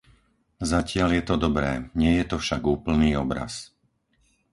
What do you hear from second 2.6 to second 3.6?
úplný obraz.